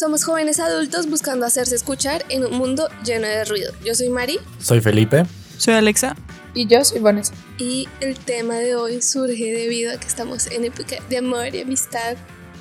[0.00, 3.72] Somos jóvenes adultos buscando hacerse escuchar en un mundo lleno de ruido.
[3.84, 4.38] Yo soy Mari.
[4.58, 5.26] Soy Felipe.
[5.58, 6.16] Soy Alexa.
[6.54, 7.34] Y yo soy Vanessa.
[7.58, 11.60] Y el tema de hoy surge debido a que estamos en época de amor y
[11.60, 12.16] amistad.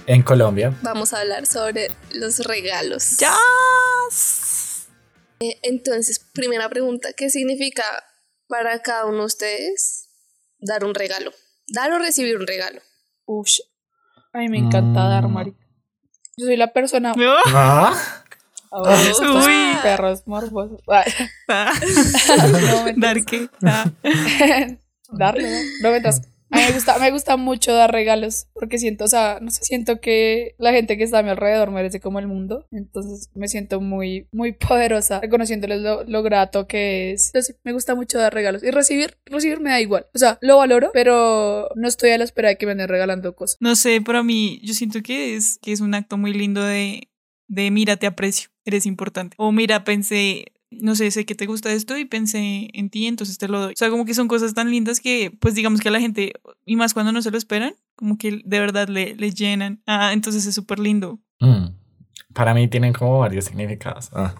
[0.06, 0.76] En Colombia.
[0.82, 3.18] Vamos a hablar sobre los regalos.
[3.20, 3.34] ¡Ya!
[5.40, 7.86] Eh, entonces, primera pregunta, ¿qué significa
[8.48, 9.99] para cada uno de ustedes
[10.60, 11.32] dar un regalo?
[11.68, 12.82] Dar o recibir un regalo.
[13.26, 13.60] Ush.
[14.34, 15.34] A mí me encanta dar, Mm.
[15.34, 15.56] Mari.
[16.38, 17.14] Yo soy la persona.
[17.48, 17.94] Ah,
[18.72, 19.78] Ahora, estos Uy.
[19.82, 20.80] perros morbosos.
[20.88, 21.12] Ay,
[21.48, 21.72] Ah.
[22.86, 22.94] no.
[22.98, 23.50] ¿Dar qué?
[23.64, 23.86] Ah.
[25.12, 25.58] Darle, ¿no?
[25.82, 26.22] No mentiras.
[26.52, 29.64] A mí me gusta, me gusta mucho dar regalos porque siento, o sea, no sé,
[29.64, 32.66] siento que la gente que está a mi alrededor merece como el mundo.
[32.72, 37.28] Entonces me siento muy, muy poderosa reconociéndoles lo, lo grato que es.
[37.28, 40.08] Entonces me gusta mucho dar regalos y recibir, recibir me da igual.
[40.14, 43.36] O sea, lo valoro, pero no estoy a la espera de que me anden regalando
[43.36, 43.58] cosas.
[43.60, 46.64] No sé, pero a mí yo siento que es, que es un acto muy lindo
[46.64, 47.10] de,
[47.48, 49.36] de mira, te aprecio, eres importante.
[49.38, 53.38] O mira, pensé, no sé, sé que te gusta esto y pensé en ti, entonces
[53.38, 53.74] te lo doy.
[53.74, 56.34] O sea, como que son cosas tan lindas que, pues digamos que a la gente,
[56.66, 59.82] y más cuando no se lo esperan, como que de verdad le, le llenan.
[59.88, 61.20] Ah, entonces es súper lindo.
[61.40, 61.68] mm.
[62.34, 64.12] Para mí tienen como varios significados.
[64.14, 64.36] Ah,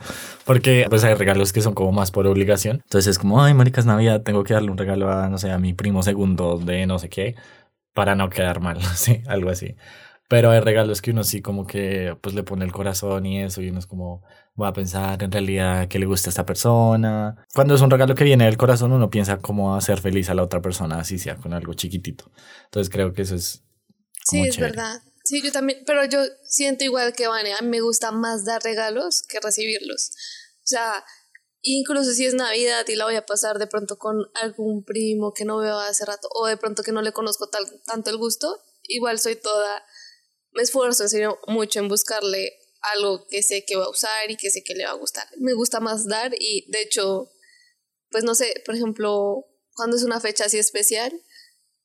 [0.46, 2.82] Porque pues hay regalos que son como más por obligación.
[2.84, 5.58] Entonces es como, ay, maricas Navidad, tengo que darle un regalo a, no sé, a
[5.58, 7.36] mi primo segundo de no sé qué,
[7.94, 9.76] para no quedar mal, sí, algo así.
[10.30, 13.62] Pero hay regalos que uno sí como que pues le pone el corazón y eso
[13.62, 14.24] y uno es como
[14.56, 17.46] voy a pensar en realidad que le gusta a esta persona.
[17.54, 20.44] Cuando es un regalo que viene del corazón uno piensa cómo hacer feliz a la
[20.44, 22.32] otra persona así sea con algo chiquitito.
[22.66, 23.64] Entonces creo que eso es
[24.24, 24.76] Sí, como es chévere.
[24.76, 25.02] verdad.
[25.24, 28.62] Sí, yo también, pero yo siento igual que Vane, a mí me gusta más dar
[28.64, 30.12] regalos que recibirlos.
[30.58, 31.04] O sea,
[31.62, 35.46] incluso si es Navidad y la voy a pasar de pronto con algún primo que
[35.46, 38.62] no veo hace rato o de pronto que no le conozco tal, tanto el gusto,
[38.84, 39.84] igual soy toda,
[40.60, 44.36] me esfuerzo en serio mucho en buscarle algo que sé que va a usar y
[44.36, 45.26] que sé que le va a gustar.
[45.38, 47.32] Me gusta más dar y de hecho,
[48.10, 51.14] pues no sé, por ejemplo, cuando es una fecha así especial,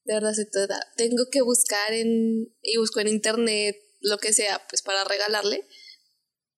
[0.04, 0.80] de verdad se toda.
[0.96, 5.68] Tengo que buscar en y busco en internet lo que sea, pues para regalarle.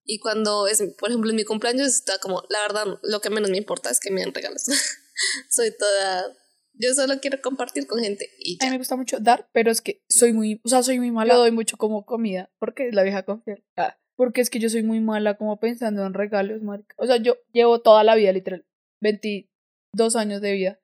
[0.03, 3.51] Y cuando es, por ejemplo, en mi cumpleaños está como, la verdad, lo que menos
[3.51, 4.63] me importa es que me den regalos.
[5.51, 6.35] Soy toda,
[6.79, 9.81] yo solo quiero compartir con gente y A mí me gusta mucho dar, pero es
[9.81, 11.35] que soy muy, o sea, soy muy mala.
[11.35, 13.65] Doy mucho como comida, porque es la vieja confiable.
[13.77, 16.95] Ah, porque es que yo soy muy mala como pensando en regalos, marica.
[16.99, 18.67] O sea, yo llevo toda la vida, literal,
[19.01, 20.81] 22 años de vida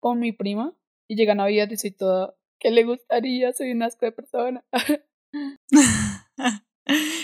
[0.00, 0.74] con mi prima
[1.08, 3.52] y llega Navidad y soy toda, ¿qué le gustaría?
[3.52, 4.64] Soy un asco de persona.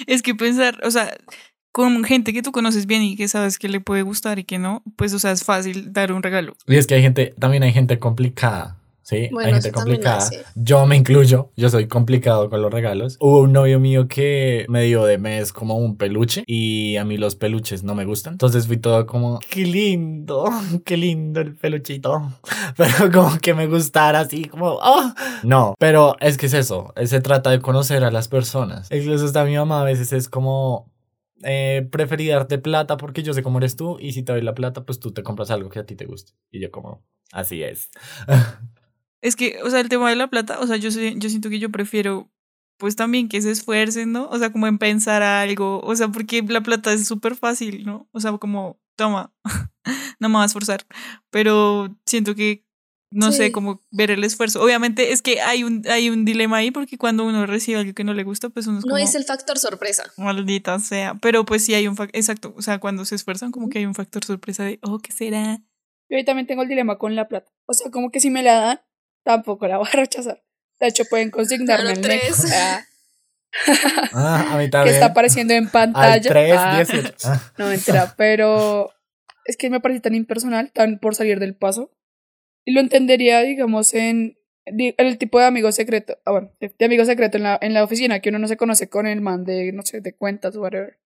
[0.07, 1.17] es que pensar, o sea,
[1.77, 4.59] con gente que tú conoces bien y que sabes que le puede gustar y que
[4.59, 6.57] no, pues, o sea, es fácil dar un regalo.
[6.67, 8.79] Y es que hay gente, también hay gente complicada.
[9.03, 10.27] Sí, Bueno, hay gente complicada.
[10.55, 13.19] Yo me incluyo, yo soy complicado con los regalos.
[13.21, 17.19] Hubo un novio mío que me dio de mes como un peluche y a mí
[17.19, 18.33] los peluches no me gustan.
[18.33, 20.49] Entonces fui todo como, qué lindo,
[20.83, 22.33] qué lindo el peluchito.
[22.79, 25.13] Pero como que me gustara así como, oh.
[25.43, 28.91] No, pero es que es eso, eh, se trata de conocer a las personas.
[28.91, 30.91] Incluso hasta mi mamá a veces es como,
[31.43, 34.55] eh, preferí darte plata porque yo sé cómo eres tú y si te doy la
[34.55, 36.33] plata pues tú te compras algo que a ti te guste.
[36.51, 37.91] Y yo como, así es.
[39.23, 41.59] Es que, o sea, el tema de la plata, o sea, yo, yo siento que
[41.59, 42.31] yo prefiero,
[42.79, 44.29] pues también que se esfuercen, ¿no?
[44.29, 48.09] O sea, como en pensar algo, o sea, porque la plata es súper fácil, ¿no?
[48.13, 49.33] O sea, como, toma,
[50.21, 50.87] no me a esforzar,
[51.31, 52.66] pero siento que,
[53.11, 54.63] no sé, como ver el esfuerzo.
[54.63, 58.05] Obviamente es que hay un, hay un dilema ahí, porque cuando uno recibe algo que
[58.05, 60.05] no le gusta, pues uno es No como, es el factor sorpresa.
[60.17, 63.69] maldita sea, pero pues sí hay un factor, exacto, o sea, cuando se esfuerzan, como
[63.69, 65.59] que hay un factor sorpresa de, oh, ¿qué será?
[66.09, 67.51] Yo ahí también tengo el dilema con la plata.
[67.67, 68.81] O sea, como que si me la dan,
[69.25, 70.43] tampoco la voy a rechazar.
[70.79, 72.45] De hecho, pueden consignarme el tres.
[72.55, 72.85] Ah,
[74.13, 74.95] Ah, a mí que también.
[74.95, 76.21] está apareciendo en Al pantalla.
[76.31, 77.15] 3, Ah, 18.
[77.25, 77.53] Ah.
[77.57, 78.93] No, mentira, pero
[79.47, 81.91] es que me parece tan impersonal, tan por salir del paso.
[82.67, 86.19] Y lo entendería, digamos, en, el tipo de amigo secreto.
[86.25, 88.89] Ah, bueno, de, amigo secreto en la, en la oficina, que uno no se conoce
[88.89, 90.99] con el man de, no sé, de cuentas whatever.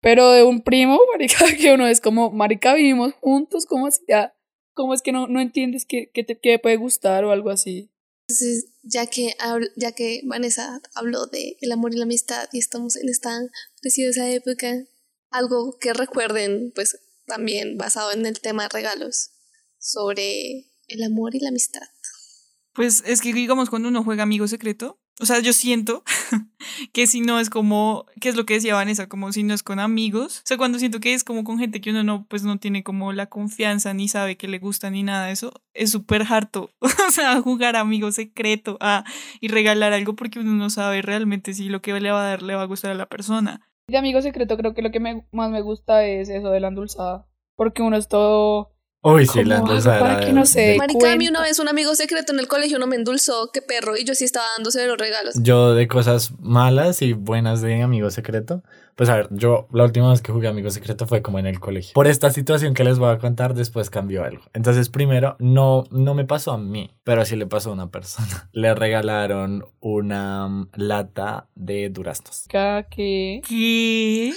[0.00, 4.02] Pero de un primo, marica, que uno es como, marica, vivimos juntos, ¿cómo así?
[4.08, 4.36] Ya,
[4.76, 7.90] ¿Cómo es que no, no entiendes que, que te que puede gustar o algo así?
[8.28, 9.34] Entonces, ya que,
[9.76, 13.40] ya que Vanessa habló de el amor y la amistad y estamos en esta
[13.80, 14.84] preciosa época,
[15.30, 19.30] algo que recuerden, pues también basado en el tema de regalos,
[19.86, 21.82] sobre el amor y la amistad.
[22.72, 26.02] Pues es que digamos cuando uno juega amigo secreto, o sea, yo siento
[26.92, 29.08] que si no es como, ¿qué es lo que decía Vanessa?
[29.08, 30.40] Como si no es con amigos.
[30.40, 32.82] O sea, cuando siento que es como con gente que uno no, pues no tiene
[32.82, 36.70] como la confianza, ni sabe que le gusta, ni nada de eso, es súper harto.
[36.80, 39.04] o sea, jugar amigo secreto ah,
[39.40, 42.42] y regalar algo porque uno no sabe realmente si lo que le va a dar
[42.42, 43.66] le va a gustar a la persona.
[43.88, 46.68] De amigo secreto creo que lo que me, más me gusta es eso de la
[46.68, 47.26] endulzada.
[47.56, 48.75] Porque uno es todo...
[49.02, 51.58] Uy, sí, la como, endulzada para que no de- se- Marica, a mí una vez
[51.60, 54.46] un amigo secreto en el colegio no me endulzó, qué perro, y yo sí estaba
[54.56, 55.34] dándose los regalos.
[55.40, 58.62] Yo de cosas malas y buenas de amigo secreto.
[58.96, 61.60] Pues a ver, yo la última vez que jugué amigo secreto fue como en el
[61.60, 61.92] colegio.
[61.92, 64.42] Por esta situación que les voy a contar, después cambió algo.
[64.54, 68.48] Entonces, primero, no, no me pasó a mí, pero sí le pasó a una persona.
[68.52, 72.46] Le regalaron una mm, lata de duraznos.
[72.48, 73.42] Que...
[73.46, 74.32] ¿Qué?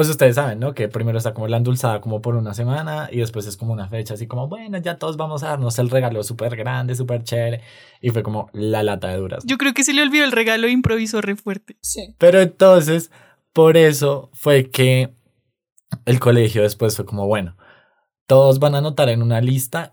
[0.00, 0.72] Pues ustedes saben, ¿no?
[0.72, 3.86] Que primero está como la endulzada como por una semana y después es como una
[3.86, 7.60] fecha así como, bueno, ya todos vamos a darnos el regalo súper grande, súper chévere.
[8.00, 9.44] Y fue como la lata de duraznos.
[9.44, 11.76] Yo creo que se le olvidó el regalo e improvisó re fuerte.
[11.82, 12.14] Sí.
[12.16, 13.10] Pero entonces,
[13.52, 15.12] por eso fue que
[16.06, 17.58] el colegio después fue como, bueno,
[18.26, 19.92] todos van a anotar en una lista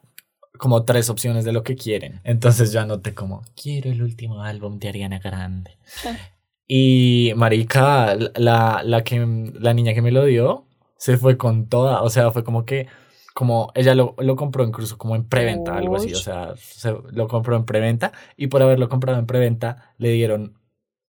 [0.58, 2.22] como tres opciones de lo que quieren.
[2.24, 5.78] Entonces yo anoté como, quiero el último álbum de Ariana Grande.
[6.68, 10.66] Y Marica, la, la, que, la niña que me lo dio,
[10.98, 12.88] se fue con toda, o sea, fue como que,
[13.34, 17.28] como ella lo, lo compró incluso como en preventa, algo así, o sea, se, lo
[17.28, 20.58] compró en preventa y por haberlo comprado en preventa le dieron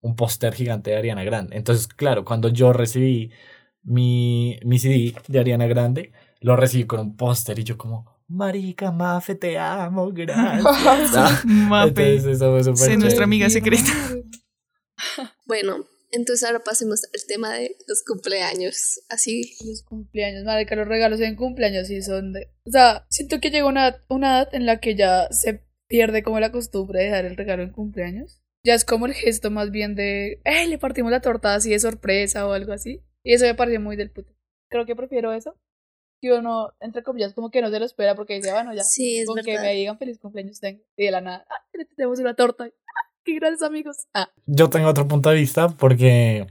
[0.00, 1.56] un póster gigante de Ariana Grande.
[1.56, 3.32] Entonces, claro, cuando yo recibí
[3.82, 8.92] mi, mi CD de Ariana Grande, lo recibí con un póster y yo como, Marica,
[8.92, 10.64] Mafe, te amo, gracias.
[11.16, 11.84] Ah.
[11.86, 13.90] Entonces eso fue súper Sé nuestra amiga secreta.
[15.48, 19.00] Bueno, entonces ahora pasemos al tema de los cumpleaños.
[19.08, 22.52] Así, Los cumpleaños, madre, que los regalos en cumpleaños sí son de...
[22.66, 26.38] O sea, siento que llega una, una edad en la que ya se pierde como
[26.38, 28.42] la costumbre de dar el regalo en cumpleaños.
[28.62, 30.66] Ya es como el gesto más bien de, ¡eh!
[30.66, 33.02] Le partimos la torta así de sorpresa o algo así.
[33.22, 34.34] Y eso me parece muy del puto.
[34.70, 35.56] Creo que prefiero eso.
[36.20, 38.82] Que uno, entre comillas, como que no se lo espera porque dice, bueno, ya.
[38.82, 40.82] sí, es con que me digan feliz cumpleaños tengo.
[40.96, 41.64] Y de la nada, ¡ah!
[41.72, 42.64] le tenemos una torta!
[42.64, 43.07] ¡Ah!
[43.32, 44.06] ¡Qué grandes amigos!
[44.14, 44.28] ¡Ah!
[44.46, 46.46] Yo tengo otro punto de vista porque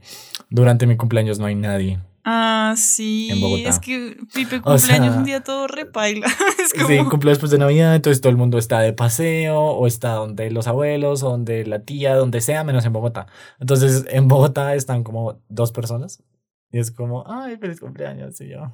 [0.50, 2.00] durante mi cumpleaños no hay nadie.
[2.24, 3.30] Ah, sí.
[3.32, 3.70] En Bogotá.
[3.70, 6.28] Es que Pipe O cumpleaños sea- un día todo repaila.
[6.62, 6.88] es como...
[6.88, 10.52] Sí, cumple después de Navidad, entonces todo el mundo está de paseo o está donde
[10.52, 13.28] los abuelos o donde la tía, donde sea, menos en Bogotá.
[13.60, 16.22] Entonces en Bogotá están como dos personas
[16.70, 18.74] y es como, ay, feliz cumpleaños, y yo,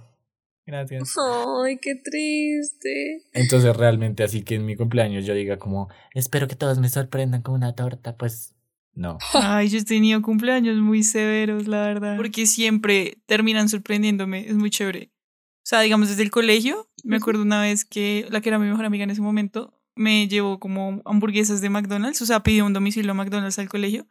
[0.66, 1.16] gracias.
[1.64, 3.24] Ay, qué triste.
[3.34, 7.42] Entonces realmente así que en mi cumpleaños yo diga como, espero que todos me sorprendan
[7.42, 8.56] con una torta, pues
[8.94, 9.18] no.
[9.34, 12.16] Ay, yo he tenido cumpleaños muy severos, la verdad.
[12.16, 14.48] Porque siempre terminan sorprendiéndome.
[14.48, 15.12] Es muy chévere.
[15.58, 18.68] O sea, digamos, desde el colegio, me acuerdo una vez que la que era mi
[18.68, 22.22] mejor amiga en ese momento me llevó como hamburguesas de McDonald's.
[22.22, 24.08] O sea, pidió un domicilio a McDonald's al colegio.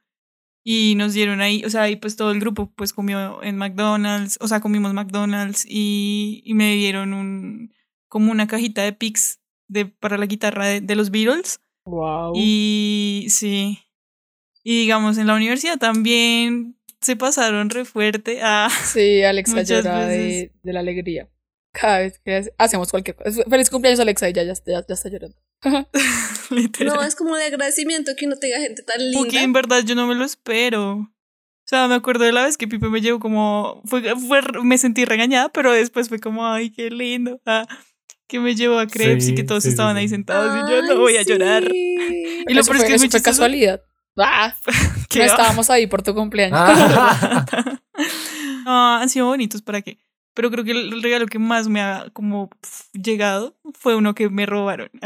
[0.65, 4.39] Y nos dieron ahí, o sea, ahí pues todo el grupo pues comió en McDonald's,
[4.41, 7.75] o sea, comimos McDonald's y, y me dieron un,
[8.09, 11.61] como una cajita de picks de, para la guitarra de, de los Beatles.
[11.85, 12.33] ¡Wow!
[12.37, 13.81] Y sí.
[14.63, 18.39] Y digamos, en la universidad también se pasaron re fuerte.
[18.43, 20.51] Ah, Sí, Alexa Muchas llora de, veces.
[20.63, 21.29] de la alegría.
[21.73, 23.43] Cada vez que hace- hacemos cualquier cosa.
[23.49, 25.37] Feliz cumpleaños, Alexa, y ya, ya, ya, ya está llorando.
[26.51, 26.95] literal.
[26.97, 29.19] No, es como de agradecimiento que uno tenga gente tan linda.
[29.19, 30.93] Porque en verdad yo no me lo espero.
[30.95, 31.09] O
[31.65, 33.81] sea, me acuerdo de la vez que Pipe me llevó como.
[33.87, 37.41] Fue, fue, me sentí regañada, pero después fue como, ay, qué lindo.
[37.47, 37.67] Ah,
[38.29, 40.01] que me llevó a Crepes y que todos sí, estaban sí.
[40.01, 41.65] ahí sentados y yo no voy a llorar.
[41.71, 42.45] sí.
[42.49, 43.81] Y lo peor es que eso fue casualidad.
[44.19, 44.55] ¡Ah!
[44.67, 46.59] No va- estábamos ahí por tu cumpleaños.
[46.61, 47.47] Ah.
[48.65, 49.99] No, han sido bonitos, ¿para qué?
[50.35, 52.51] Pero creo que el regalo que más me ha como
[52.93, 54.91] llegado fue uno que me robaron.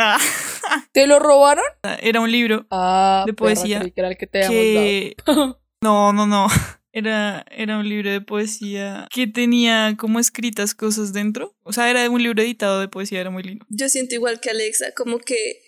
[0.68, 1.64] Ah, ¿Te lo robaron?
[2.00, 5.16] era un libro Ah, De perra, poesía creí que era el que te que...
[5.24, 5.60] dado.
[5.80, 6.48] No, no, no.
[6.92, 11.54] Era, era un libro de poesía que tenía como escritas cosas dentro.
[11.62, 13.66] O sea, era un libro editado de poesía, era muy lindo.
[13.68, 15.60] Yo siento igual que Alexa, como que,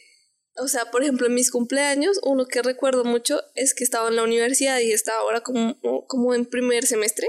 [0.56, 4.16] o sea, por ejemplo, en mis cumpleaños, uno que recuerdo mucho es que estaba en
[4.16, 7.28] la universidad y estaba ahora como, como en primer semestre,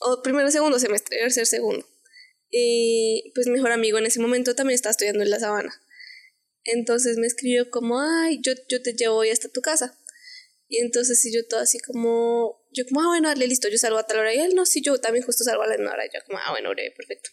[0.00, 1.86] o primero segundo semestre, tercer segundo.
[2.50, 5.72] Y pues mi mejor amigo en ese momento también estaba estudiando en la sabana.
[6.64, 9.98] Entonces me escribió como, ay, yo, yo te llevo hoy hasta tu casa.
[10.68, 13.98] Y entonces sí, yo todo así como, yo como, ah, bueno, dale, listo, yo salgo
[13.98, 14.34] a tal hora.
[14.34, 16.06] Y él, no, sí, yo también justo salgo a la misma hora.
[16.06, 17.30] Y yo como, ah, bueno, breve, perfecto.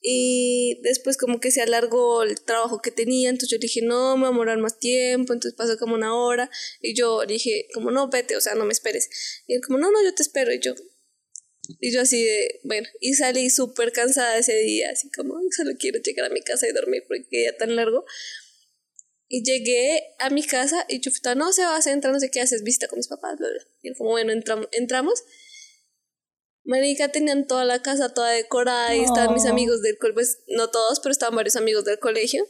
[0.00, 4.22] Y después como que se alargó el trabajo que tenía, entonces yo dije, no, me
[4.22, 6.50] va a demorar más tiempo, entonces pasó como una hora.
[6.80, 9.08] Y yo dije, como, no, vete, o sea, no me esperes.
[9.46, 10.52] Y él como, no, no, yo te espero.
[10.52, 10.74] Y yo,
[11.80, 15.72] y yo así de, bueno, y salí súper cansada ese día, así como, "Ay, solo
[15.78, 18.04] quiero llegar a mi casa y dormir porque ya tan largo.
[19.30, 22.40] Y llegué a mi casa y Chufita, no se va a entrar, no sé qué
[22.40, 23.62] haces, visita con mis papás, bla, bla.
[23.82, 24.68] Y él como, bueno, entramos.
[24.72, 25.22] entramos.
[26.64, 30.68] Marica, tenían toda la casa toda decorada y estaban mis amigos del colegio, pues no
[30.70, 32.46] todos, pero estaban varios amigos del colegio.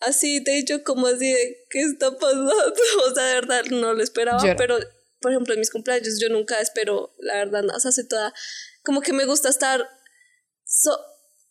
[0.00, 2.52] Así, de hecho, como así de, ¿qué está pasando?
[3.06, 4.56] O sea, de verdad, no lo esperaba, Llora.
[4.56, 4.78] pero,
[5.22, 8.34] por ejemplo, en mis cumpleaños yo nunca espero, la verdad, no, o sea, soy toda,
[8.84, 9.88] como que me gusta estar,
[10.66, 10.90] so,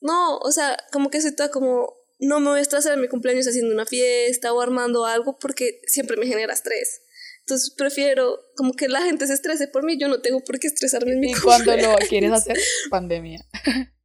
[0.01, 3.07] no, o sea, como que soy toda como, no me voy a estresar en mi
[3.07, 7.01] cumpleaños haciendo una fiesta o armando algo porque siempre me genera estrés.
[7.39, 10.67] Entonces prefiero como que la gente se estrese por mí, yo no tengo por qué
[10.67, 12.09] estresarme en mi Y cuando lo cumpleaños.
[12.09, 12.57] quieres hacer,
[12.89, 13.43] pandemia.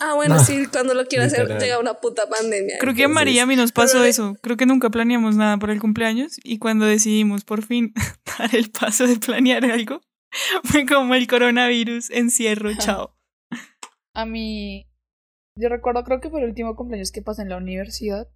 [0.00, 0.44] Ah, bueno, No.
[0.44, 2.76] sí, cuando lo quiero hacer llega una puta pandemia.
[2.80, 4.36] Creo que a María y a mí nos pero pasó de- eso.
[4.42, 7.92] Creo que nunca planeamos nada para el cumpleaños y cuando decidimos por fin
[8.38, 10.00] dar el paso de planear algo,
[10.64, 13.16] fue como el coronavirus, encierro, chao.
[14.14, 14.86] A mí,
[15.58, 18.28] yo recuerdo, creo que fue el último cumpleaños que pasé en la universidad.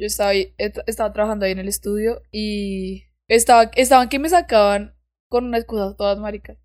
[0.00, 4.28] Yo estaba ahí, et- estaba trabajando ahí en el estudio y estaba, estaban que me
[4.28, 4.96] sacaban
[5.30, 6.58] con unas cosas todas maricas.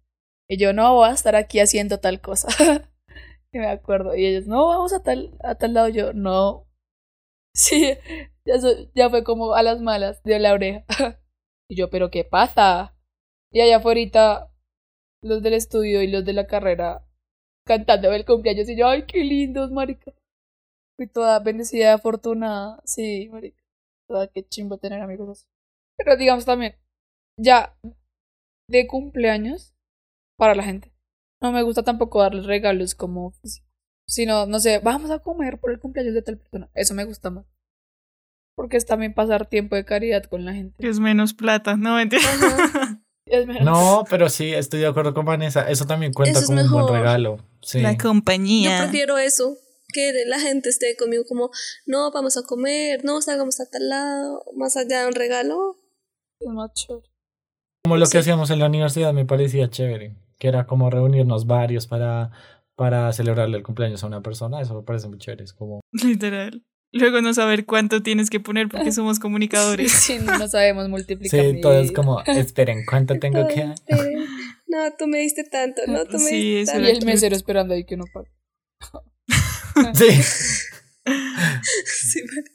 [0.50, 2.48] Y yo, no, voy a estar aquí haciendo tal cosa.
[3.54, 4.16] y me acuerdo.
[4.16, 5.89] Y ellos, no, vamos a tal, a tal lado.
[5.89, 6.66] Yo, no.
[7.56, 7.92] Sí,
[8.46, 8.56] ya,
[8.96, 10.86] ya fue como a las malas, de la oreja.
[11.70, 12.96] y yo, pero ¿qué pasa?
[13.51, 14.51] Y allá afuera,
[15.24, 17.04] los del estudio y los de la carrera
[17.66, 20.13] cantando el cumpleaños y yo, ay, qué lindos, marica.
[20.98, 22.82] Fui toda bendecida, afortunada.
[22.86, 23.62] Sí, marica.
[24.08, 25.48] Toda qué chimbo tener amigos así.
[25.98, 26.75] Pero digamos también,
[27.38, 27.77] ya
[28.70, 29.75] de cumpleaños
[30.38, 30.92] para la gente.
[31.41, 33.34] No me gusta tampoco darles regalos como.
[34.08, 36.70] Sino, no sé, vamos a comer por el cumpleaños de tal persona.
[36.74, 37.46] Eso me gusta más.
[38.56, 40.75] Porque es también pasar tiempo de caridad con la gente.
[40.79, 42.22] Que es menos plata, no mentira.
[43.29, 45.70] Es menos- No, pero sí, estoy de acuerdo con Vanessa.
[45.70, 47.38] Eso también cuenta Eso es como un buen regalo.
[47.62, 47.82] Sí.
[47.82, 48.79] La Yo compañía.
[48.84, 49.58] prefiero eso,
[49.94, 51.50] que la gente esté conmigo como,
[51.86, 55.75] no, vamos a comer, no, salgamos a tal lado, más allá de un regalo.
[56.39, 58.12] Como lo Sí.
[58.13, 62.32] que hacíamos en la universidad me parecía chévere, que era como reunirnos varios para,
[62.75, 64.62] para celebrarle el cumpleaños a una persona.
[64.62, 65.44] Eso me parece muy chévere.
[65.44, 66.63] Es como, Literal.
[66.94, 69.91] Luego no saber cuánto tienes que poner porque somos comunicadores.
[69.91, 71.41] Sí, no sabemos multiplicar.
[71.41, 74.25] sí, todo es como, esperen, ¿cuánto tengo que esperen.
[74.67, 76.89] No, tú me diste tanto, no, tú me Sí, diste tanto.
[76.89, 78.29] Y el mesero esperando ahí que uno pague.
[79.94, 80.22] Sí.
[81.86, 82.51] Sí, vale.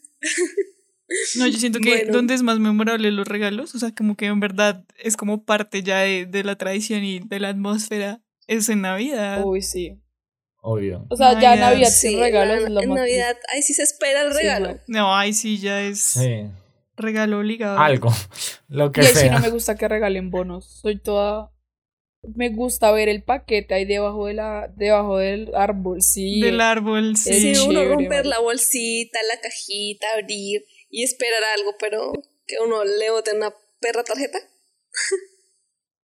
[1.38, 2.12] No, yo siento que Bueno.
[2.12, 5.82] donde es más memorable los regalos, o sea, como que en verdad es como parte
[5.82, 9.42] ya de, de la tradición y de la atmósfera, es en Navidad.
[9.44, 9.98] Uy, sí.
[10.64, 11.06] Obvio.
[11.10, 11.70] O sea, ya Navidad.
[11.70, 14.32] Navidad Sí, sin regalos la- es lo en más Navidad, ahí sí se espera el
[14.34, 14.72] regalo.
[14.74, 14.78] no.
[14.86, 16.44] No, ahí sí ya es Sí.
[16.96, 17.78] regalo obligado.
[17.78, 18.10] Algo.
[18.68, 20.80] Lo que Y ahí sí no me gusta que regalen bonos.
[20.80, 21.50] Soy toda.
[22.36, 26.40] Me gusta ver el paquete ahí debajo de la, debajo del árbol, sí.
[26.40, 27.60] Del árbol, Sí, sí.
[27.66, 30.62] Uno romper la bolsita, la cajita, abrir
[30.92, 32.12] y esperar algo, pero
[32.46, 34.38] que uno le bote una perra tarjeta.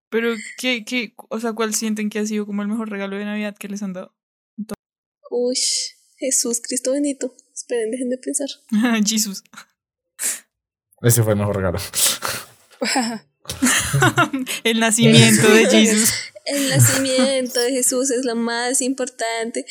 [0.08, 3.24] Pero, ¿qué, qué, o sea, cuál sienten que ha sido como el mejor regalo de
[3.24, 4.14] Navidad que les han dado?
[5.28, 5.58] Uy,
[6.16, 7.34] Jesús, Cristo bendito.
[7.52, 8.48] Esperen, dejen de pensar.
[9.06, 9.42] Jesús.
[11.02, 11.78] Ese fue el mejor regalo.
[14.64, 16.14] el nacimiento de Jesús.
[16.44, 19.66] El nacimiento de Jesús es lo más importante.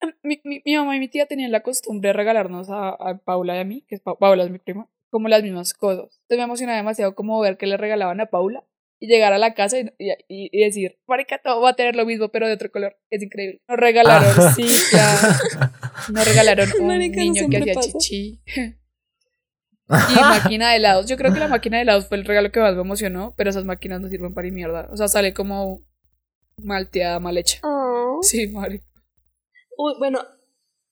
[0.22, 3.56] mi, mi, mi mamá y mi tía tenían la costumbre de regalarnos a, a Paula
[3.56, 6.04] y a mí, que es Pa- Paula es mi prima, como las mismas cosas.
[6.22, 8.64] Entonces me emocionaba demasiado como ver que le regalaban a Paula
[9.02, 12.04] y llegar a la casa y, y, y decir, marica, todo va a tener lo
[12.04, 12.96] mismo, pero de otro color.
[13.08, 13.62] Es increíble.
[13.68, 14.52] Nos regalaron, Ah.
[14.54, 15.72] sí, claro.
[16.12, 17.90] Nos regalaron un Marica, niño que hacía pasa.
[17.98, 18.40] chichi.
[19.90, 21.06] Y máquina de helados.
[21.08, 23.50] Yo creo que la máquina de helados fue el regalo que más me emocionó, pero
[23.50, 24.86] esas máquinas no sirven para ni mierda.
[24.92, 25.82] O sea, sale como
[26.62, 27.58] malteada, mal hecha.
[27.64, 28.20] Oh.
[28.22, 28.84] Sí, marica.
[29.82, 30.26] Uy, bueno,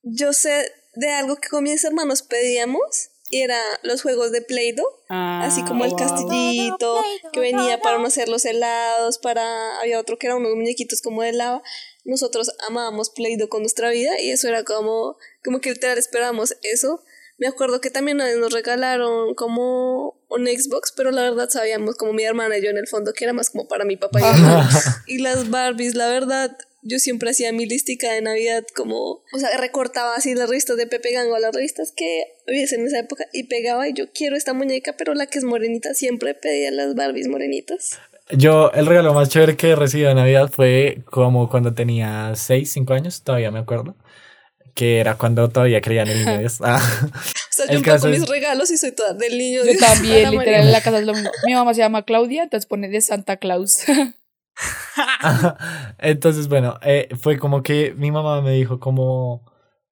[0.02, 5.04] yo sé de algo que con mis hermanos pedíamos y era los juegos de Play-Doh,
[5.10, 10.28] así como el castillito que venía para uno hacer los helados, para había otro que
[10.28, 11.62] era unos muñequitos como de lava.
[12.06, 17.04] Nosotros amábamos Play-Doh con nuestra vida y eso era como como que literal esperábamos eso.
[17.36, 22.24] Me acuerdo que también nos regalaron como un Xbox, pero la verdad sabíamos como mi
[22.24, 25.14] hermana y yo en el fondo que era más como para mi papá y mi.
[25.18, 26.56] Y las Barbies, la verdad,
[26.88, 28.96] yo siempre hacía mi listica de Navidad como,
[29.32, 32.98] o sea, recortaba así las revistas de Pepe Gango, las revistas que hubiese en esa
[33.00, 36.70] época y pegaba y yo quiero esta muñeca, pero la que es morenita, siempre pedía
[36.70, 37.98] las Barbies morenitas.
[38.30, 42.92] Yo, el regalo más chévere que recibí de Navidad fue como cuando tenía 6, 5
[42.94, 43.94] años, todavía me acuerdo.
[44.74, 46.58] Que era cuando todavía creía en el niño Dios.
[46.62, 46.80] Ah.
[46.80, 49.60] O sea, El yo es- mis regalos y soy toda del niño.
[49.64, 51.30] Yo Dios, también, Ana literal, en la casa es lo mismo.
[51.44, 53.78] Mi mamá se llama Claudia, entonces pone de Santa Claus.
[55.98, 59.44] Entonces, bueno, eh, fue como que mi mamá me dijo como,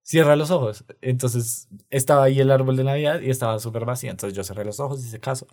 [0.06, 0.84] cierra los ojos.
[1.02, 4.10] Entonces estaba ahí el árbol de Navidad y estaba súper vacío.
[4.10, 5.48] Entonces yo cerré los ojos, hice caso.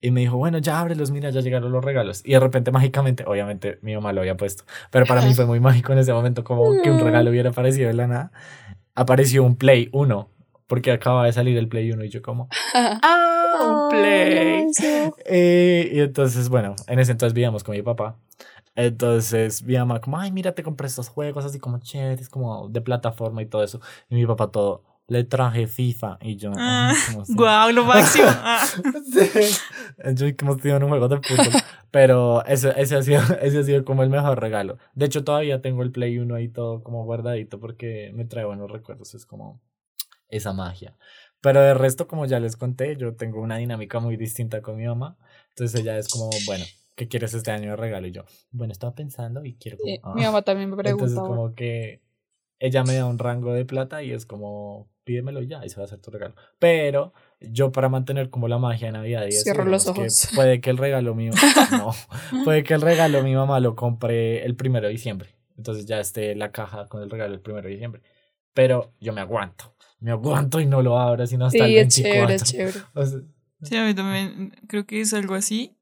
[0.00, 2.22] Y me dijo, bueno, ya ábrelos, mira, ya llegaron los regalos.
[2.24, 4.64] Y de repente, mágicamente, obviamente mi mamá lo había puesto.
[4.90, 7.86] Pero para mí fue muy mágico en ese momento, como que un regalo hubiera aparecido
[7.86, 8.32] de la nada.
[8.96, 10.28] Apareció un Play 1,
[10.66, 14.66] porque acaba de salir el Play 1 y yo como, ah, un Play.
[15.24, 18.16] Eh, y entonces, bueno, en ese entonces vivíamos con mi papá.
[18.74, 22.80] Entonces mi mamá como, ay, mira, te compré estos juegos así como chéveres, como de
[22.80, 23.80] plataforma y todo eso.
[24.08, 26.18] Y mi papá todo, le traje FIFA.
[26.22, 26.94] Y yo, Ah,
[27.28, 28.26] Guau, lo máximo.
[28.30, 28.64] Ah.
[28.66, 29.56] Sí.
[30.14, 31.60] Yo como estoy en un juego de fútbol.
[31.90, 34.78] Pero ese, ese, ha sido, ese ha sido como el mejor regalo.
[34.94, 38.70] De hecho, todavía tengo el Play 1 ahí todo como guardadito porque me trae buenos
[38.70, 39.14] recuerdos.
[39.14, 39.60] Es como
[40.28, 40.96] esa magia.
[41.42, 44.86] Pero de resto, como ya les conté, yo tengo una dinámica muy distinta con mi
[44.86, 45.18] mamá.
[45.50, 46.64] Entonces ella es como, bueno,
[46.94, 48.06] ¿qué quieres este año de regalo?
[48.06, 49.94] Y yo, bueno, estaba pensando y quiero como...
[50.02, 50.12] Ah".
[50.16, 51.20] Mi mamá también me Entonces pregunta.
[51.22, 52.02] como que
[52.58, 55.82] ella me da un rango de plata y es como, pídemelo ya y se va
[55.82, 56.34] a hacer tu regalo.
[56.58, 60.02] Pero yo para mantener como la magia de Navidad y eso, Cierro los digamos que
[60.02, 60.28] ojos.
[60.36, 61.32] puede que el regalo mío,
[61.72, 61.90] no,
[62.44, 65.30] puede que el regalo mi mamá lo compre el primero de diciembre.
[65.56, 68.02] Entonces ya esté la caja con el regalo el primero de diciembre.
[68.54, 71.96] Pero yo me aguanto, me aguanto y no lo abro sino hasta Sí, el es
[71.96, 72.26] 24.
[72.28, 72.78] chévere, es chévere.
[72.94, 73.20] O sea,
[73.62, 75.76] Sí, a mí también creo que es algo así.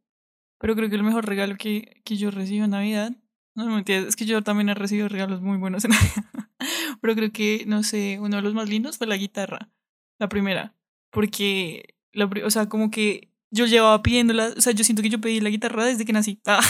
[0.61, 3.13] Pero creo que el mejor regalo que, que yo recibo en Navidad.
[3.55, 6.25] No, no mentira, es que yo también he recibido regalos muy buenos en Navidad.
[7.01, 9.71] Pero creo que, no sé, uno de los más lindos fue la guitarra.
[10.19, 10.75] La primera.
[11.11, 14.53] Porque, la, o sea, como que yo llevaba pidiéndola.
[14.57, 16.41] O sea, yo siento que yo pedí la guitarra desde que nací.
[16.47, 16.61] Ah,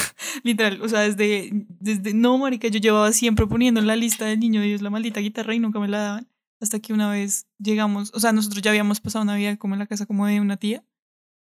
[0.44, 0.80] literal.
[0.82, 2.14] O sea, desde, desde.
[2.14, 5.54] No, marica, yo llevaba siempre poniendo en la lista del niño Dios la maldita guitarra
[5.54, 6.28] y nunca me la daban.
[6.60, 8.12] Hasta que una vez llegamos.
[8.14, 10.84] O sea, nosotros ya habíamos pasado Navidad como en la casa como de una tía.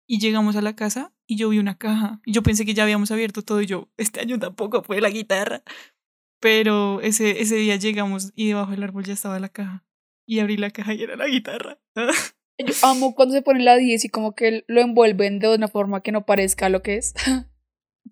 [0.07, 2.21] Y llegamos a la casa y yo vi una caja.
[2.25, 5.09] Y yo pensé que ya habíamos abierto todo y yo, este año tampoco fue la
[5.09, 5.63] guitarra.
[6.39, 9.83] Pero ese, ese día llegamos y debajo del árbol ya estaba la caja.
[10.27, 11.79] Y abrí la caja y era la guitarra.
[12.57, 16.01] Yo amo cuando se pone la 10 y como que lo envuelven de una forma
[16.01, 17.13] que no parezca lo que es.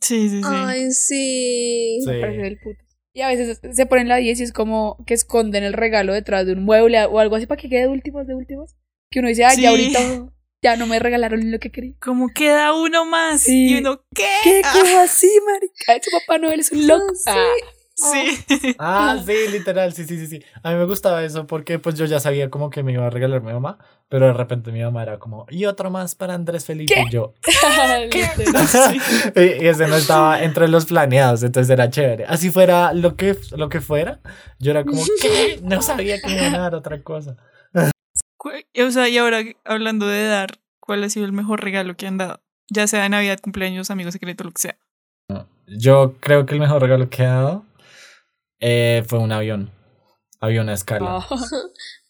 [0.01, 0.49] Sí, sí, sí.
[0.51, 1.99] Ay, sí.
[2.01, 2.07] Sí.
[2.09, 2.83] Me parece del puto.
[3.13, 6.47] Y a veces se ponen la 10 y es como que esconden el regalo detrás
[6.47, 8.75] de un mueble o algo así para que quede de últimos, de últimos.
[9.11, 9.61] Que uno dice, ay, Sí.
[9.61, 11.93] ya ahorita ya no me regalaron lo que quería.
[11.99, 13.41] Como queda uno más.
[13.41, 13.71] Sí.
[13.71, 14.25] Y uno, ¿qué?
[14.43, 14.61] ¿Qué?
[14.63, 15.93] Ah, ¿Cómo así, marica?
[15.95, 17.13] Ese papá Noel es un loco.
[17.13, 17.29] Sí.
[17.29, 17.55] Ah,
[17.95, 18.75] sí.
[18.79, 20.43] Ah, sí, literal, sí, sí, sí, sí.
[20.63, 23.09] A mí me gustaba eso porque pues yo ya sabía como que me iba a
[23.09, 23.77] regalar mi mamá,
[24.09, 27.01] pero de repente mi mamá era como, y otro más para Andrés Felipe ¿Qué?
[27.01, 27.33] y yo.
[27.45, 28.09] literal.
[29.35, 32.25] y y ese no estaba entre los planeados, entonces era chévere.
[32.25, 34.21] Así fuera lo que, lo que fuera,
[34.59, 35.59] yo era como, ¿qué?
[35.61, 37.37] No sabía que me iban a dar otra cosa.
[38.43, 42.17] O sea, y ahora hablando de dar, ¿cuál ha sido el mejor regalo que han
[42.17, 42.41] dado?
[42.69, 44.77] Ya sea de Navidad, cumpleaños, amigos secretos, lo que sea.
[45.67, 47.65] Yo creo que el mejor regalo que he dado
[48.59, 49.71] eh, fue un avión.
[50.39, 51.19] Avión a escala.
[51.19, 51.27] Ah,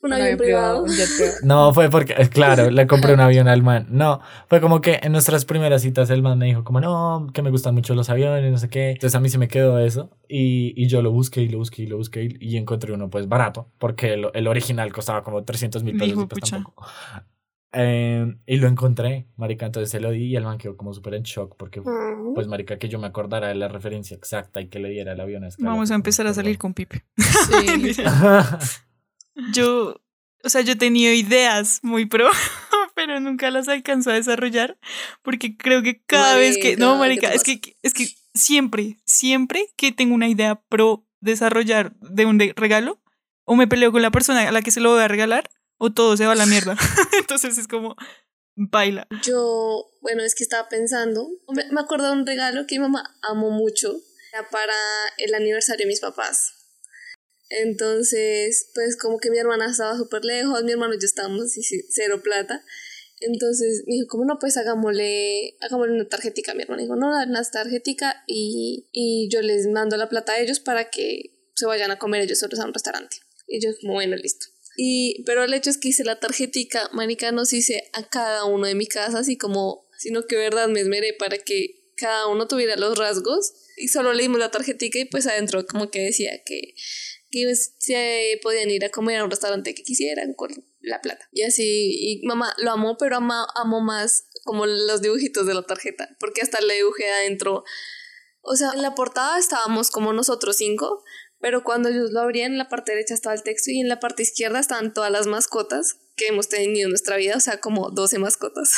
[0.03, 0.85] Un avión privado.
[1.43, 3.87] No, fue porque, claro, le compré un avión al man.
[3.89, 7.41] No, fue como que en nuestras primeras citas el man me dijo como, no, que
[7.41, 8.91] me gustan mucho los aviones, no sé qué.
[8.91, 11.83] Entonces a mí se me quedó eso y, y yo lo busqué y lo busqué
[11.83, 15.43] y lo busqué y, y encontré uno pues barato, porque el, el original costaba como
[15.43, 16.25] 300 mil pesos.
[16.29, 16.85] Pues tampoco.
[17.75, 21.15] Eh, y lo encontré, marica, entonces se lo di y el man quedó como súper
[21.15, 22.35] en shock porque, Mm.
[22.35, 25.19] pues marica, que yo me acordara de la referencia exacta y que le diera el
[25.19, 25.69] avión a escala.
[25.71, 27.03] Vamos a empezar a salir con Pipe.
[27.17, 27.93] Sí.
[29.51, 30.01] Yo,
[30.43, 32.29] o sea, yo he tenido ideas muy pro,
[32.95, 34.77] pero nunca las alcanzo a desarrollar
[35.21, 38.97] porque creo que cada vez que, no, Marica, marica, ¿qué es que, es que siempre,
[39.05, 42.99] siempre que tengo una idea pro desarrollar de un regalo,
[43.45, 45.91] o me peleo con la persona a la que se lo voy a regalar, o
[45.91, 46.75] todo se va a la mierda.
[47.19, 47.95] Entonces es como,
[48.55, 49.07] baila.
[49.23, 53.17] Yo, bueno, es que estaba pensando, me, me acuerdo de un regalo que mi mamá
[53.21, 53.93] amó mucho,
[54.31, 54.73] era para
[55.17, 56.62] el aniversario de mis papás.
[57.61, 61.61] Entonces, pues como que mi hermana estaba súper lejos, mi hermano y yo estábamos así,
[61.61, 62.63] sí, cero plata.
[63.19, 66.55] Entonces me dijo, como no, pues hagámosle, hagámosle una tarjetica.
[66.55, 70.59] Mi hermano dijo, no, una tarjetica y, y yo les mando la plata a ellos
[70.59, 73.17] para que se vayan a comer ellos solos a un restaurante.
[73.47, 74.47] Y yo como, bueno, listo.
[74.75, 78.65] Y, pero el hecho es que hice la tarjetica, manica, nos hice a cada uno
[78.65, 82.75] de mi casa, así como, sino que verdad me esmeré para que cada uno tuviera
[82.77, 83.53] los rasgos.
[83.77, 86.73] Y solo leímos la tarjetica y pues adentro como que decía que,
[87.33, 91.27] que se podían ir a comer a un restaurante que quisieran con la plata.
[91.31, 95.63] Y así, y mamá lo amó, pero ama, amó más como los dibujitos de la
[95.63, 97.63] tarjeta, porque hasta le dibujé adentro.
[98.41, 101.03] O sea, en la portada estábamos como nosotros cinco,
[101.39, 103.99] pero cuando ellos lo abrían, en la parte derecha estaba el texto y en la
[103.99, 107.89] parte izquierda estaban todas las mascotas que hemos tenido en nuestra vida, o sea, como
[107.89, 108.75] 12 mascotas.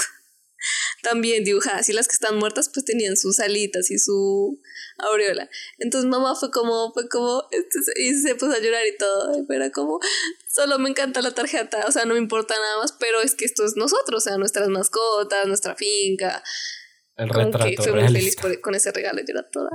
[1.04, 4.60] También dibujadas y las que están muertas pues tenían sus alitas y su
[4.97, 5.49] aureola.
[5.78, 9.56] Entonces mamá fue como, fue como, este, y se puso a llorar y todo, y
[9.56, 9.99] era como,
[10.49, 13.45] solo me encanta la tarjeta, o sea, no me importa nada más, pero es que
[13.45, 16.41] esto es nosotros, o sea, nuestras mascotas, nuestra finca.
[17.17, 19.69] El retrato soy muy feliz por- con ese regalo, yo era toda.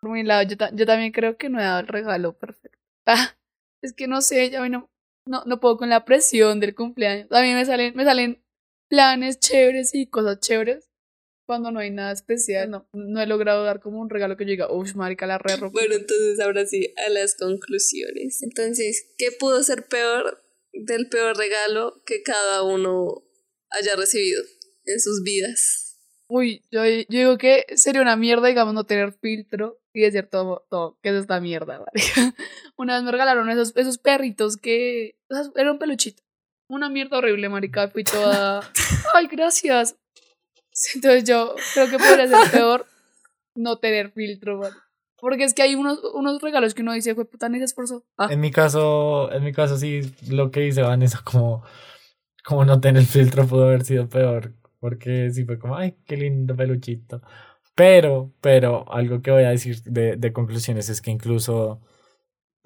[0.00, 2.78] Por mi lado, yo, ta- yo también creo que no he dado el regalo perfecto.
[3.06, 3.34] Ah,
[3.82, 4.88] es que no sé, ya a mí no,
[5.26, 7.28] no, no puedo con la presión del cumpleaños.
[7.30, 8.41] A mí me salen, me salen
[8.92, 10.90] planes chéveres y cosas chéveres
[11.46, 12.68] cuando no hay nada especial.
[12.68, 15.56] No, no he logrado dar como un regalo que yo diga, uff, marica, la re
[15.56, 15.72] rompí".
[15.72, 18.42] Bueno, entonces ahora sí, a las conclusiones.
[18.42, 20.42] Entonces, ¿qué pudo ser peor
[20.74, 23.24] del peor regalo que cada uno
[23.70, 24.42] haya recibido
[24.84, 25.98] en sus vidas?
[26.28, 30.66] Uy, yo, yo digo que sería una mierda, digamos, no tener filtro y decir todo,
[30.68, 32.34] todo, que es esta mierda, marica.
[32.76, 35.16] Una vez me regalaron esos, esos perritos que...
[35.30, 36.22] o sea, Era un peluchito.
[36.72, 37.88] Una mierda horrible, marica.
[37.88, 38.60] Fui toda...
[39.14, 39.94] Ay, gracias.
[40.94, 42.86] Entonces yo creo que podría ser peor
[43.54, 44.72] no tener filtro, man.
[45.20, 48.06] Porque es que hay unos, unos regalos que uno dice, fue puta, ni se esforzó.
[48.16, 51.62] Ah, En mi caso, en mi caso sí, lo que dice Vanessa, como,
[52.42, 54.54] como no tener filtro pudo haber sido peor.
[54.80, 57.20] Porque sí fue como, ay, qué lindo peluchito.
[57.74, 61.82] Pero, pero, algo que voy a decir de, de conclusiones es que incluso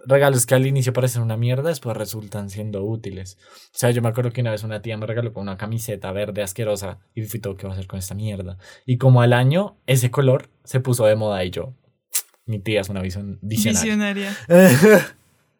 [0.06, 3.38] regalos que al inicio parecen una mierda, después resultan siendo útiles.
[3.74, 6.12] O sea, yo me acuerdo que una vez una tía me regaló con una camiseta
[6.12, 8.58] verde asquerosa y fui todo, ¿qué voy a hacer con esta mierda?
[8.86, 11.74] Y como al año, ese color se puso de moda y yo,
[12.46, 13.82] mi tía es una visión visionaria.
[13.82, 14.36] Visionaria.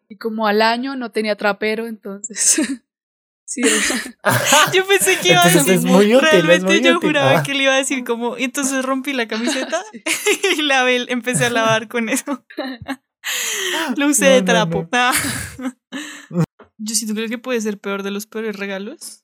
[0.09, 2.61] y como al año no tenía trapero, entonces...
[3.45, 3.61] sí,
[4.73, 5.73] Yo pensé que iba a decir.
[5.73, 7.09] es muy útil, es realmente muy yo útil.
[7.09, 7.43] juraba Ah.
[7.43, 8.37] que le iba a decir como.
[8.37, 9.81] Y entonces rompí la camiseta
[10.57, 12.45] y la empecé a lavar con eso.
[13.97, 14.89] Lo usé No, de trapo.
[14.91, 16.43] no.
[16.79, 19.23] Yo siento que lo que puede ser peor de los peores regalos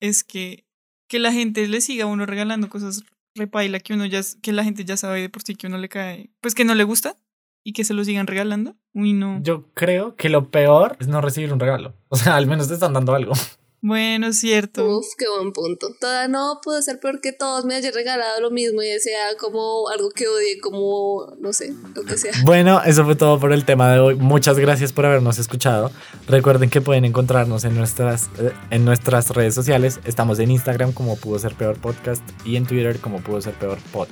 [0.00, 0.64] es que,
[1.08, 3.02] que la gente le siga a uno regalando cosas
[3.36, 5.88] repaila que uno ya que la gente ya sabe de por sí que uno le
[5.88, 7.18] cae, pues que no le gusta
[7.64, 8.76] y que se lo sigan regalando.
[8.94, 9.40] Uy, no.
[9.42, 11.94] Yo creo que lo peor es no recibir un regalo.
[12.08, 13.32] O sea, al menos te están dando algo.
[13.86, 14.96] Bueno, es cierto.
[14.96, 15.94] Uf, qué buen punto.
[16.00, 19.90] Toda no pudo ser peor que todos me hayan regalado lo mismo y sea como
[19.90, 22.32] algo que odie, como, no sé, lo que sea.
[22.44, 24.14] Bueno, eso fue todo por el tema de hoy.
[24.14, 25.90] Muchas gracias por habernos escuchado.
[26.26, 30.00] Recuerden que pueden encontrarnos en nuestras, eh, en nuestras redes sociales.
[30.06, 33.76] Estamos en Instagram como Pudo Ser Peor Podcast y en Twitter como Pudo Ser Peor
[33.92, 34.08] Pod.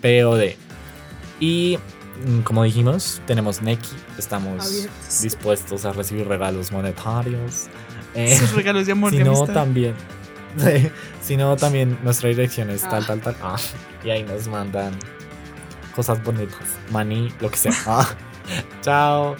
[0.00, 0.54] POD.
[1.40, 1.76] Y
[2.24, 3.96] mm, como dijimos, tenemos Neki.
[4.16, 5.22] Estamos Abiertos.
[5.22, 7.66] dispuestos a recibir regalos monetarios.
[8.14, 9.94] Eh, Sus regalos de amor si no, también.
[11.22, 13.36] si no, también nuestra dirección es tal, tal, tal.
[13.42, 13.56] Ah,
[14.04, 14.92] y ahí nos mandan
[15.94, 16.78] cosas bonitas.
[16.90, 17.72] Maní, lo que sea.
[17.86, 18.08] Ah.
[18.82, 19.36] Chao.